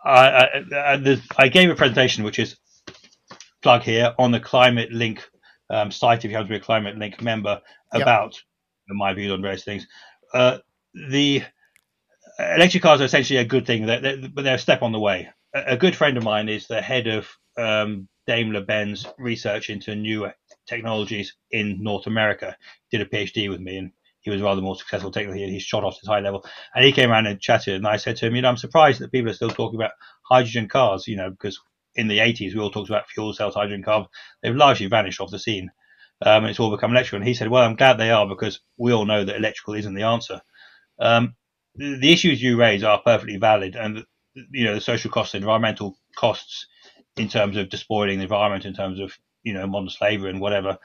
[0.04, 2.56] I, I, I, I, gave a presentation which is
[3.62, 5.28] plug here on the Climate Link
[5.68, 7.60] um, site if you have to be a Climate Link member
[7.92, 8.96] about yep.
[8.96, 9.86] my views on various things.
[10.32, 10.58] Uh,
[10.94, 11.42] the
[12.38, 15.00] electric cars are essentially a good thing, they're, they're, but they're a step on the
[15.00, 15.28] way.
[15.54, 19.94] A, a, good friend of mine is the head of um, Daimler Benz research into
[19.94, 20.30] new
[20.66, 22.56] technologies in North America.
[22.90, 25.48] Did a PhD with me, and he was rather more successful technically.
[25.50, 27.76] He shot off his high level, and he came around and chatted.
[27.76, 29.92] And I said to him, you know, I'm surprised that people are still talking about
[30.22, 31.60] hydrogen cars, you know, because
[31.94, 34.06] in the 80s, we all talked about fuel cells, hydrogen cars.
[34.42, 35.70] They've largely vanished off the scene.
[36.22, 37.18] Um, it's all become electrical.
[37.18, 39.94] And he said, well, I'm glad they are because we all know that electrical isn't
[39.94, 40.40] the answer.
[40.98, 41.34] Um,
[41.74, 43.74] the, issues you raise are perfectly valid.
[43.74, 44.04] And,
[44.34, 46.66] you know, the social costs, environmental costs
[47.16, 50.78] in terms of despoiling the environment, in terms of, you know, modern slavery and whatever,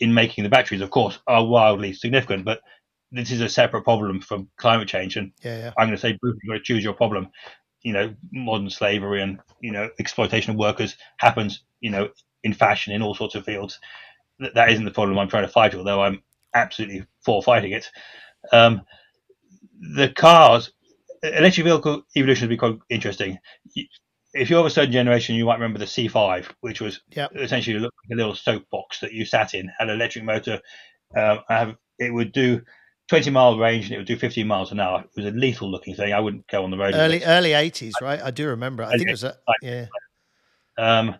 [0.00, 2.44] in making the batteries, of course, are wildly significant.
[2.44, 2.60] But
[3.10, 5.16] this is a separate problem from climate change.
[5.16, 5.72] And yeah, yeah.
[5.76, 7.28] I'm going to say, Bruce, you've got to choose your problem
[7.82, 12.08] you know modern slavery and you know exploitation of workers happens you know
[12.44, 13.80] in fashion in all sorts of fields
[14.38, 16.22] that, that isn't the problem i'm trying to fight although i'm
[16.54, 17.90] absolutely for fighting it
[18.52, 18.82] um,
[19.96, 20.72] the cars
[21.22, 23.38] electric vehicle evolution has quite interesting
[24.34, 27.32] if you're of a certain generation you might remember the C5 which was yep.
[27.36, 30.60] essentially like a little soapbox that you sat in had an electric motor
[31.16, 32.62] um, have, it would do
[33.08, 35.00] 20 mile range and it would do 15 miles an hour.
[35.00, 36.12] It was a lethal looking thing.
[36.12, 36.94] I wouldn't go on the road.
[36.94, 38.22] Early early 80s, right?
[38.22, 38.84] I do remember.
[38.84, 39.86] I think it was a, yeah.
[40.78, 41.16] Um,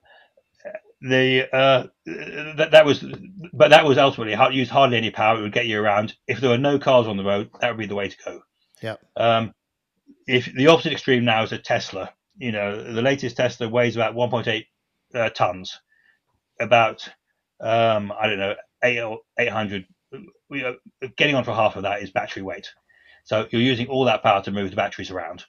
[1.02, 3.04] the uh, that that was,
[3.52, 5.38] but that was ultimately used hardly any power.
[5.38, 6.14] It would get you around.
[6.26, 8.40] If there were no cars on the road, that would be the way to go.
[8.80, 8.96] Yeah.
[9.16, 9.52] Um,
[10.26, 14.14] if the opposite extreme now is a Tesla, you know, the latest Tesla weighs about
[14.14, 14.66] 1.8
[15.14, 15.78] uh, tons,
[16.60, 17.08] about
[17.60, 19.86] um, I don't know, eight 800
[20.50, 20.74] we are,
[21.16, 22.68] getting on for half of that is battery weight.
[23.24, 25.44] So you're using all that power to move the batteries around,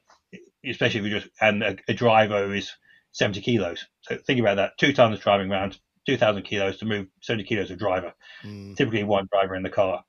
[0.65, 2.71] especially if you just and a, a driver is
[3.11, 3.85] 70 kilos.
[4.01, 7.79] So think about that: two tons driving around, 2,000 kilos to move 70 kilos of
[7.79, 8.13] driver.
[8.43, 8.75] Mm.
[8.75, 10.03] Typically, one driver in the car.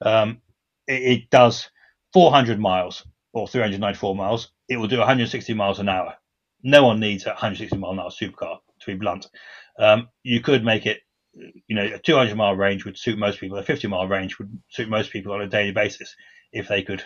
[0.00, 0.40] Um,
[0.86, 1.70] it, it, does
[2.12, 4.50] 400 miles or 394 miles.
[4.68, 6.16] It will do 160 miles an hour.
[6.62, 9.28] No one needs a 160 mile an hour supercar, to be blunt.
[9.78, 11.00] Um, you could make it
[11.34, 13.58] you know, a 200 mile range would suit most people.
[13.58, 16.14] A 50 mile range would suit most people on a daily basis
[16.52, 17.02] if they could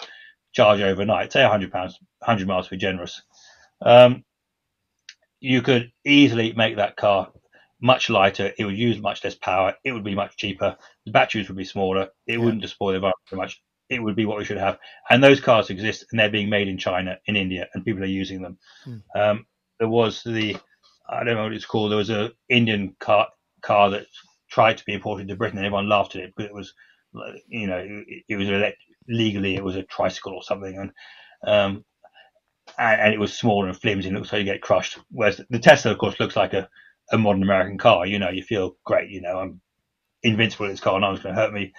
[0.53, 1.33] charge overnight.
[1.33, 3.23] Say 100 pounds, 100 miles to be generous.
[3.83, 4.25] Um,
[5.41, 7.31] you could easily make that car
[7.81, 8.53] much lighter.
[8.59, 9.75] It would use much less power.
[9.85, 10.77] It would be much cheaper.
[11.05, 12.09] The batteries would be smaller.
[12.27, 12.39] It yeah.
[12.39, 13.63] wouldn't despoil the environment so much.
[13.89, 14.79] It would be what we should have.
[15.11, 18.07] And those cars exist, and they're being made in China, in India, and people are
[18.07, 18.59] using them.
[18.85, 18.97] Hmm.
[19.15, 19.47] Um,
[19.79, 20.57] there was the
[21.09, 21.91] I don't know what it's called.
[21.91, 23.29] There was a Indian car
[23.63, 24.07] car that
[24.49, 26.75] tried to be imported to Britain, and everyone laughed at it because it was,
[27.49, 30.93] you know, it, it was elect- legally it was a tricycle or something, and
[31.47, 31.85] um,
[32.79, 34.99] and, and, it was small and flimsy, and looks like you get crushed.
[35.11, 36.69] Whereas the Tesla, of course, looks like a,
[37.13, 38.07] a modern American car.
[38.07, 39.11] You know, you feel great.
[39.11, 39.61] You know, I'm
[40.25, 41.73] invincible in this car, no one's going to hurt me.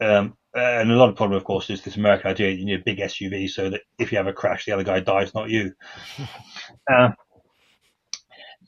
[0.00, 2.84] Um, and a lot of problem, of course, is this American idea you need a
[2.84, 5.72] big SUV so that if you have a crash, the other guy dies, not you.
[6.92, 7.10] uh,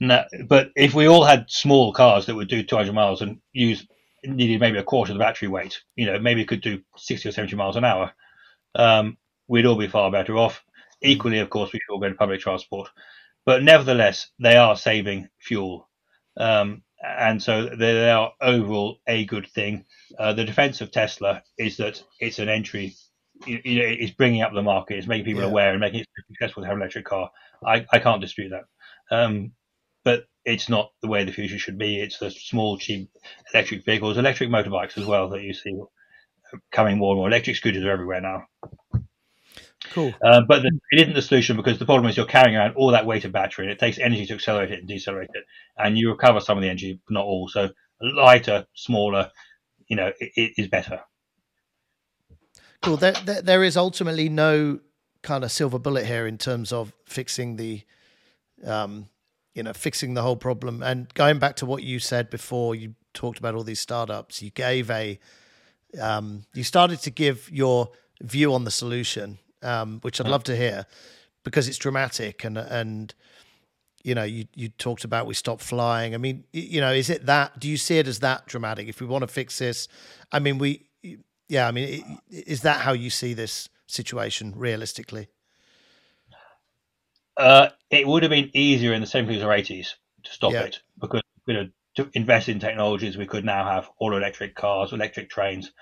[0.00, 3.86] no, but if we all had small cars that would do 200 miles and use
[4.24, 7.28] needed maybe a quarter of the battery weight, you know, maybe it could do 60
[7.28, 8.12] or 70 miles an hour,
[8.74, 9.16] um,
[9.48, 10.62] we'd all be far better off.
[11.02, 12.88] Equally, of course, we should all go to public transport.
[13.44, 15.88] But nevertheless, they are saving fuel.
[16.36, 19.84] Um, and so they are overall a good thing.
[20.18, 22.94] Uh, the defense of Tesla is that it's an entry
[23.44, 25.48] you, you know, it's bringing up the market, it's making people yeah.
[25.48, 27.30] aware and making it successful to have an electric car.
[27.64, 29.16] I, I can't dispute that.
[29.16, 29.52] Um,
[30.04, 32.00] but it's not the way the future should be.
[32.00, 33.10] It's the small, cheap
[33.52, 35.74] electric vehicles, electric motorbikes as well that you see
[36.70, 37.28] coming more and more.
[37.28, 38.44] Electric scooters are everywhere now.
[39.92, 40.14] Cool.
[40.24, 42.90] Uh, but the, it isn't the solution because the problem is you're carrying around all
[42.90, 45.44] that weight of battery and it takes energy to accelerate it and decelerate it.
[45.76, 47.48] And you recover some of the energy, but not all.
[47.48, 47.70] So
[48.00, 49.30] lighter, smaller,
[49.88, 51.00] you know, it, it is better.
[52.82, 52.96] Cool.
[52.96, 54.80] There, there, there is ultimately no
[55.22, 57.82] kind of silver bullet here in terms of fixing the,
[58.64, 59.08] um,
[59.54, 60.82] you know, fixing the whole problem.
[60.82, 64.42] And going back to what you said before, you talked about all these startups.
[64.42, 65.18] You gave a,
[66.00, 70.56] um, you started to give your view on the solution, um, which I'd love to
[70.56, 70.86] hear
[71.44, 73.14] because it's dramatic and and
[74.02, 76.14] you know you you talked about we stopped flying.
[76.14, 77.58] I mean, you know, is it that?
[77.58, 78.88] Do you see it as that dramatic?
[78.88, 79.88] If we want to fix this,
[80.32, 80.86] I mean, we
[81.48, 85.28] yeah, I mean, is that how you see this situation realistically?
[87.36, 90.62] Uh, it would have been easier in the 70s or 80s to stop yeah.
[90.62, 94.92] it because you know to invest in technologies we could now have all electric cars,
[94.92, 95.72] electric trains.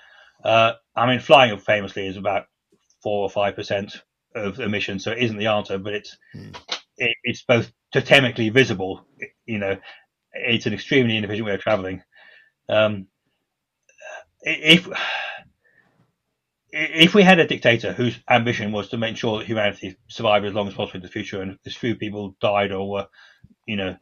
[0.43, 2.45] Uh, I mean, flying famously is about
[3.05, 4.01] four or five percent
[4.33, 6.55] of emissions, so it isn't the answer, but it's mm.
[6.97, 9.05] it, it's both totemically visible.
[9.45, 9.77] You know,
[10.33, 12.01] it's an extremely inefficient way of traveling.
[12.67, 13.05] Um,
[14.41, 14.89] if
[16.71, 20.53] if we had a dictator whose ambition was to make sure that humanity survived as
[20.55, 23.07] long as possible in the future, and as few people died or were,
[23.67, 23.95] you know,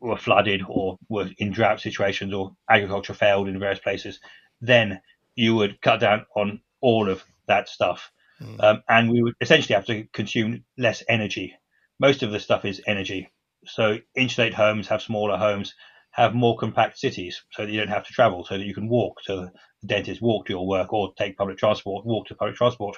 [0.00, 4.18] were flooded or were in drought situations or agriculture failed in various places,
[4.60, 5.00] then
[5.36, 8.10] you would cut down on all of that stuff.
[8.40, 8.62] Mm.
[8.62, 11.54] Um, and we would essentially have to consume less energy.
[12.00, 13.30] Most of the stuff is energy.
[13.64, 15.74] So insulate homes, have smaller homes,
[16.10, 18.88] have more compact cities so that you don't have to travel, so that you can
[18.88, 22.56] walk to the dentist, walk to your work, or take public transport, walk to public
[22.56, 22.96] transport,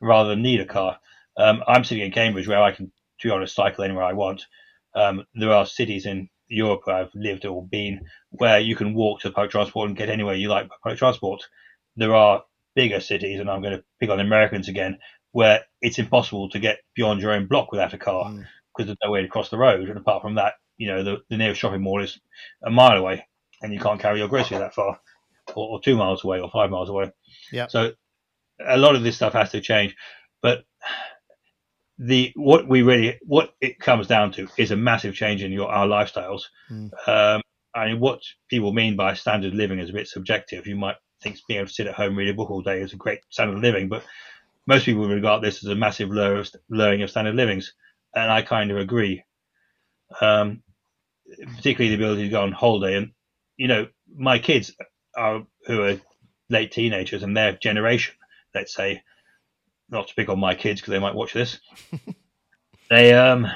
[0.00, 0.98] rather than need a car.
[1.36, 4.44] Um, I'm sitting in Cambridge where I can, to be honest, cycle anywhere I want.
[4.94, 9.20] Um, there are cities in Europe where I've lived or been where you can walk
[9.20, 11.42] to public transport and get anywhere you like by public transport.
[11.96, 12.44] There are
[12.74, 14.98] bigger cities, and I'm going to pick on Americans again,
[15.32, 18.44] where it's impossible to get beyond your own block without a car mm.
[18.72, 19.88] because there's no way to cross the road.
[19.88, 22.18] And apart from that, you know, the, the nearest shopping mall is
[22.64, 23.26] a mile away,
[23.62, 25.00] and you can't carry your groceries that far,
[25.54, 27.12] or, or two miles away, or five miles away.
[27.52, 27.68] Yeah.
[27.68, 27.92] So
[28.64, 29.96] a lot of this stuff has to change,
[30.42, 30.64] but
[31.98, 35.70] the what we really what it comes down to is a massive change in your
[35.70, 36.42] our lifestyles.
[36.70, 36.90] Mm.
[37.06, 37.42] Um,
[37.74, 40.66] I mean, what people mean by standard living is a bit subjective.
[40.66, 42.92] You might think being able to sit at home read a book all day is
[42.92, 44.04] a great standard of living, but
[44.66, 47.74] most people regard this as a massive lowering of standard livings,
[48.14, 49.24] and I kind of agree.
[50.20, 50.62] Um,
[51.56, 53.10] particularly the ability to go on holiday, and
[53.56, 54.72] you know, my kids
[55.16, 56.00] are who are
[56.50, 58.14] late teenagers and their generation,
[58.54, 59.02] let's say,
[59.88, 61.58] not to pick on my kids because they might watch this.
[62.90, 63.46] they um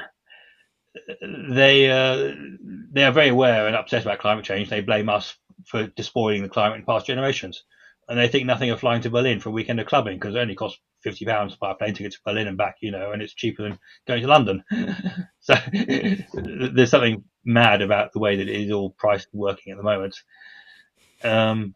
[1.23, 2.35] they uh,
[2.93, 4.69] they are very aware and upset about climate change.
[4.69, 5.37] They blame us
[5.69, 7.65] for despoiling the climate in past generations,
[8.09, 10.39] and they think nothing of flying to Berlin for a weekend of clubbing because it
[10.39, 13.13] only costs fifty pounds to buy a plane ticket to Berlin and back, you know,
[13.13, 14.65] and it's cheaper than going to London.
[15.41, 15.55] so
[16.33, 19.85] there's something mad about the way that it is all priced and working at the
[19.85, 20.17] moment.
[21.23, 21.75] Um,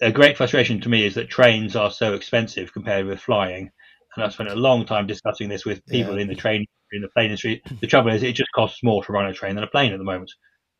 [0.00, 3.70] a great frustration to me is that trains are so expensive compared with flying.
[4.14, 6.22] And I've spent a long time discussing this with people yeah.
[6.22, 7.62] in the train, in the plane industry.
[7.80, 9.98] The trouble is, it just costs more to run a train than a plane at
[9.98, 10.30] the moment,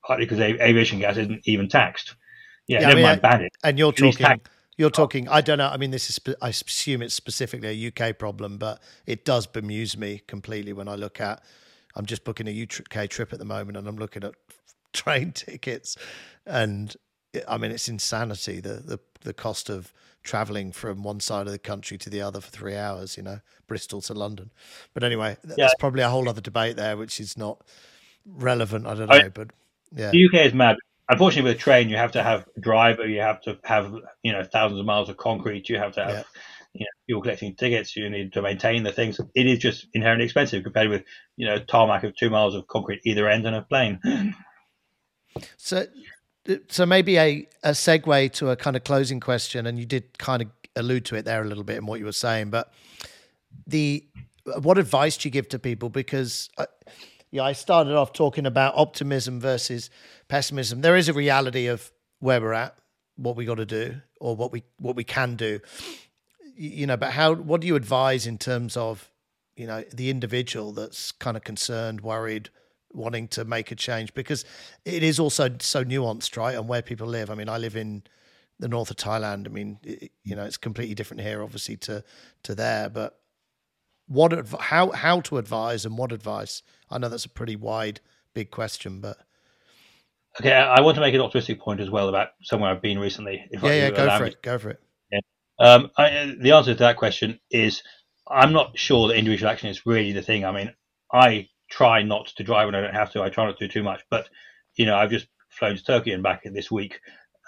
[0.07, 2.15] partly because aviation gas isn't even taxed.
[2.67, 3.53] Yeah, yeah never I mean, mind bandit.
[3.65, 4.41] And you're talking,
[4.77, 5.29] you're talking.
[5.29, 5.69] I don't know.
[5.69, 6.21] I mean, this is.
[6.41, 10.95] I assume it's specifically a UK problem, but it does bemuse me completely when I
[10.95, 11.43] look at.
[11.95, 14.35] I'm just booking a UK trip at the moment, and I'm looking at
[14.93, 15.97] train tickets,
[16.45, 16.95] and
[17.49, 19.93] I mean, it's insanity the the the cost of
[20.23, 23.17] traveling from one side of the country to the other for three hours.
[23.17, 24.51] You know, Bristol to London.
[24.93, 25.69] But anyway, that's yeah.
[25.79, 27.63] probably a whole other debate there, which is not
[28.27, 28.87] relevant.
[28.87, 29.51] I don't know, I, but
[29.95, 30.77] yeah, the UK is mad.
[31.09, 34.33] Unfortunately, with a train, you have to have a driver, you have to have you
[34.33, 36.15] know thousands of miles of concrete, you have to have.
[36.15, 36.23] Yeah.
[36.75, 39.19] You know, you're collecting tickets, you need to maintain the things.
[39.35, 41.05] It is just inherently expensive compared with,
[41.39, 43.99] you know, tarmac of two miles of concrete either end and a plane.
[45.59, 45.87] So
[46.69, 50.43] so maybe a, a segue to a kind of closing question, and you did kind
[50.43, 52.73] of allude to it there a little bit in what you were saying, but
[53.67, 54.07] the
[54.61, 55.89] what advice do you give to people?
[55.89, 56.67] Because I, uh,
[57.37, 59.91] yeah, I started off talking about optimism versus
[60.29, 60.81] pessimism.
[60.81, 62.77] There is a reality of where we're at,
[63.17, 65.61] what we got to do, or what we what we can do.
[66.57, 67.35] You know, but how?
[67.35, 69.11] What do you advise in terms of
[69.57, 72.51] you know the individual that's kind of concerned, worried?
[72.93, 74.43] wanting to make a change because
[74.87, 76.55] it is also so nuanced, right?
[76.55, 77.29] And where people live.
[77.29, 78.05] I mean, I live in
[78.59, 79.47] the north of Thailand.
[79.47, 82.03] I mean, it, you know, it's completely different here, obviously, to
[82.45, 82.89] to there.
[82.89, 83.19] But
[84.07, 86.63] what adv- how how to advise and what advice?
[86.91, 88.01] I know that's a pretty wide,
[88.35, 89.19] big question, but
[90.41, 93.45] okay, I want to make an optimistic point as well about somewhere I've been recently.
[93.51, 94.31] If yeah, I, yeah, go for me.
[94.31, 94.43] it.
[94.43, 94.81] Go for it.
[95.11, 95.21] Yeah.
[95.59, 97.83] Um, I, the answer to that question is
[98.29, 100.45] I'm not sure that individual action is really the thing.
[100.45, 100.73] I mean,
[101.13, 103.23] I try not to drive when I don't have to.
[103.23, 104.29] I try not to do too much, but
[104.75, 107.01] you know, I've just flown to Turkey and back this week.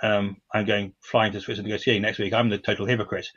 [0.02, 2.32] Um, I'm going flying to Switzerland to go skiing next week.
[2.32, 3.28] I'm the total hypocrite.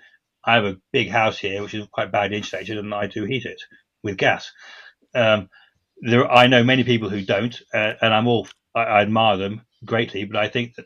[0.44, 3.46] I have a big house here, which is quite badly insulated, and I do heat
[3.46, 3.62] it
[4.04, 4.52] with gas.
[5.14, 5.50] Um,
[6.02, 9.62] there, I know many people who don't, uh, and I'm all I, I, admire them
[9.86, 10.26] greatly.
[10.26, 10.86] But I think that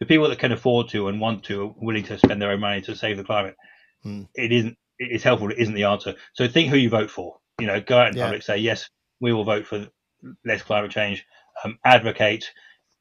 [0.00, 2.60] the people that can afford to and want to are willing to spend their own
[2.60, 3.56] money to save the climate.
[4.02, 4.22] Hmm.
[4.34, 4.76] It isn't.
[4.98, 5.50] It's helpful.
[5.50, 6.14] It isn't the answer.
[6.34, 7.38] So think who you vote for.
[7.60, 8.24] You know, go out in yeah.
[8.24, 8.88] public, say yes,
[9.20, 9.86] we will vote for
[10.44, 11.24] less climate change.
[11.64, 12.50] Um, advocate.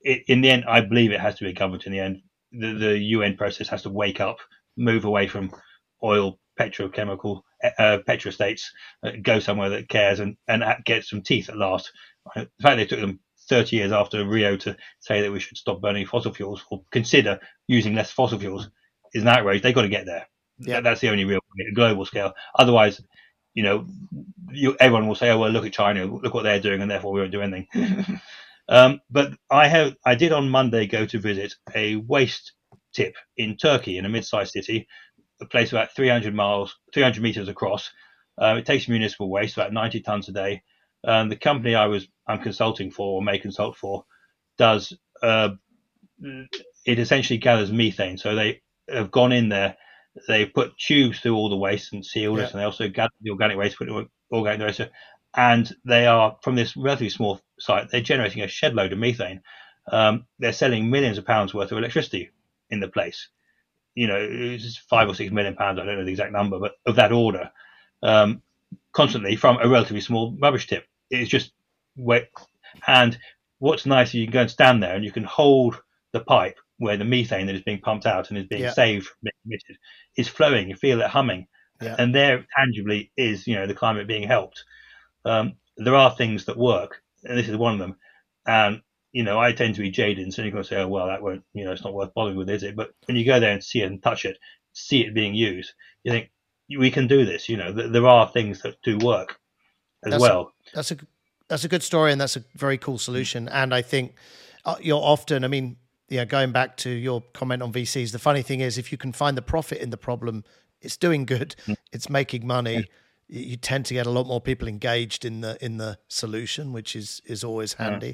[0.01, 1.85] It, in the end, I believe it has to be government.
[1.85, 4.37] In the end, the, the UN process has to wake up
[4.79, 5.51] move away from
[6.03, 7.41] oil, petrochemical,
[7.77, 8.63] uh, petrostates,
[9.03, 11.91] uh, go somewhere that cares and, and get some teeth at last.
[12.35, 15.81] The fact they took them 30 years after Rio to say that we should stop
[15.81, 18.69] burning fossil fuels or consider using less fossil fuels
[19.13, 19.61] is an outrage.
[19.61, 20.27] They've got to get there.
[20.59, 20.81] Yeah.
[20.81, 21.39] That's the only real
[21.73, 22.33] global scale.
[22.55, 23.01] Otherwise,
[23.53, 23.87] you know,
[24.51, 27.13] you, everyone will say, "Oh well, look at China, look what they're doing," and therefore
[27.13, 28.21] we won't do anything.
[28.69, 32.53] um, but I have, I did on Monday go to visit a waste
[32.93, 34.87] tip in Turkey, in a mid-sized city,
[35.41, 37.89] a place about 300 miles, 300 meters across.
[38.41, 40.61] Uh, it takes municipal waste, about 90 tons a day.
[41.03, 44.05] And the company I was I'm consulting for, or may consult for,
[44.57, 45.49] does uh,
[46.85, 48.17] it essentially gathers methane.
[48.17, 49.77] So they have gone in there,
[50.27, 52.45] they've put tubes through all the waste and sealed yeah.
[52.45, 54.91] it, and they also gather the organic waste, put it organic waste,
[55.35, 57.89] and they are from this relatively small site.
[57.89, 59.41] They're generating a shed load of methane.
[59.91, 62.31] Um, they're selling millions of pounds worth of electricity
[62.69, 63.29] in the place.
[63.95, 65.79] You know, it's five or six million pounds.
[65.79, 67.51] I don't know the exact number, but of that order,
[68.03, 68.41] um,
[68.93, 70.85] constantly from a relatively small rubbish tip.
[71.09, 71.51] It's just
[71.95, 72.29] wet.
[72.87, 73.17] And
[73.57, 75.81] what's nice is you can go and stand there and you can hold
[76.13, 78.71] the pipe where the methane that is being pumped out and is being yeah.
[78.71, 79.77] saved from being emitted
[80.17, 80.69] is flowing.
[80.69, 81.47] You feel it humming,
[81.81, 81.95] yeah.
[81.99, 84.63] and there tangibly is you know the climate being helped.
[85.25, 87.97] Um, there are things that work, and this is one of them.
[88.47, 91.07] And you know, I tend to be jaded, so you're going to say, oh, well,
[91.07, 92.75] that won't, you know, it's not worth bothering with, is it?
[92.75, 94.37] But when you go there and see it and touch it,
[94.73, 96.29] see it being used, you think,
[96.77, 97.49] we can do this.
[97.49, 99.39] You know, there are things that do work
[100.03, 100.53] as that's well.
[100.67, 100.97] A, that's a
[101.47, 103.49] that's a good story, and that's a very cool solution.
[103.49, 104.13] And I think
[104.65, 105.77] uh, you're often, I mean,
[106.09, 109.11] yeah, going back to your comment on VCs, the funny thing is, if you can
[109.11, 110.43] find the profit in the problem,
[110.81, 111.75] it's doing good, mm.
[111.91, 112.87] it's making money.
[113.27, 116.95] You tend to get a lot more people engaged in the in the solution, which
[116.95, 118.07] is is always handy.
[118.07, 118.13] Yeah.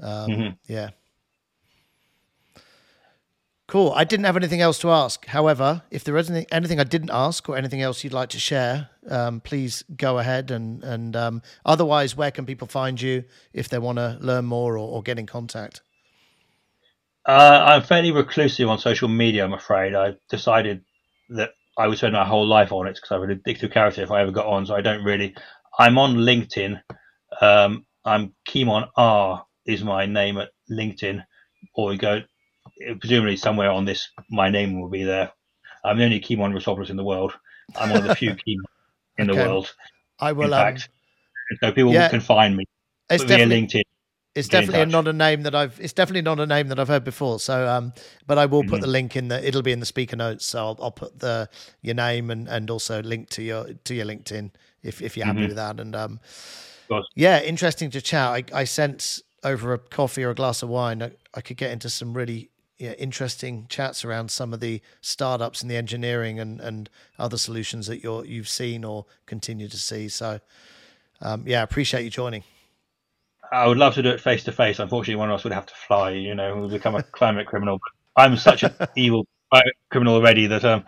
[0.00, 0.72] Um, mm-hmm.
[0.72, 0.90] Yeah.
[3.68, 3.92] Cool.
[3.96, 5.26] I didn't have anything else to ask.
[5.26, 8.38] However, if there is anything, anything I didn't ask or anything else you'd like to
[8.38, 10.52] share, um, please go ahead.
[10.52, 14.74] And and um, otherwise, where can people find you if they want to learn more
[14.78, 15.80] or, or get in contact?
[17.26, 19.44] Uh, I'm fairly reclusive on social media.
[19.44, 20.84] I'm afraid I decided
[21.30, 24.12] that I would spend my whole life on it because I'm an addictive character if
[24.12, 24.64] I ever got on.
[24.66, 25.34] So I don't really.
[25.76, 26.80] I'm on LinkedIn.
[27.40, 31.24] Um, I'm Kimon R is my name at LinkedIn,
[31.74, 32.22] or we go
[33.00, 35.32] presumably somewhere on this, my name will be there.
[35.84, 37.32] I'm the only Kimon Roussopoulos in the world.
[37.76, 38.64] I'm one of the few Kimon
[39.18, 39.42] in okay.
[39.42, 39.74] the world.
[40.18, 40.46] I will.
[40.46, 40.88] In um, fact,
[41.52, 42.64] um, so people yeah, can find me
[43.10, 43.82] it's via LinkedIn.
[44.34, 45.80] It's definitely not a name that I've.
[45.80, 47.40] It's definitely not a name that I've heard before.
[47.40, 47.94] So, um,
[48.26, 48.80] but I will put mm-hmm.
[48.82, 49.46] the link in the.
[49.46, 50.44] It'll be in the speaker notes.
[50.44, 51.48] So I'll, I'll put the
[51.80, 54.50] your name and and also link to your to your LinkedIn
[54.82, 55.48] if if you're happy mm-hmm.
[55.48, 55.80] with that.
[55.80, 56.20] And um,
[57.14, 58.28] yeah, interesting to chat.
[58.28, 61.70] I, I sense over a coffee or a glass of wine, I, I could get
[61.70, 66.60] into some really yeah, interesting chats around some of the startups and the engineering and,
[66.60, 70.08] and other solutions that you're you've seen or continue to see.
[70.08, 70.40] So,
[71.22, 72.44] um, yeah, appreciate you joining.
[73.52, 74.78] I would love to do it face to face.
[74.78, 76.10] Unfortunately, one of us would have to fly.
[76.10, 77.78] You know, we become a climate criminal.
[78.16, 79.26] I'm such an evil
[79.90, 80.84] criminal already that um,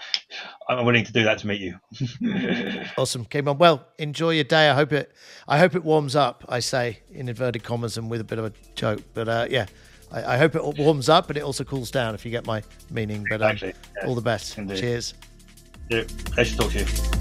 [0.68, 1.79] I'm willing to do that to meet you.
[2.99, 3.59] awesome, Kimon.
[3.59, 4.68] Well, enjoy your day.
[4.68, 5.12] I hope it.
[5.47, 6.44] I hope it warms up.
[6.49, 9.66] I say in inverted commas and with a bit of a joke, but uh, yeah,
[10.12, 12.15] I, I, hope it warms up, but it also cools down.
[12.15, 13.25] If you get my meaning.
[13.29, 13.73] But um, yeah.
[14.06, 14.59] all the best.
[14.59, 14.79] Indeed.
[14.79, 15.15] Cheers.
[15.90, 17.17] Yeah, pleasure to talk to you.